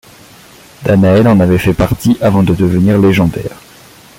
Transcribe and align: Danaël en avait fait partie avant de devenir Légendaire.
Danaël 0.83 1.27
en 1.27 1.39
avait 1.39 1.59
fait 1.59 1.75
partie 1.75 2.17
avant 2.21 2.41
de 2.41 2.55
devenir 2.55 2.97
Légendaire. 2.97 3.61